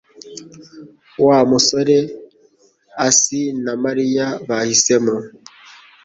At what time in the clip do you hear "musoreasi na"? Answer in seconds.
1.49-3.73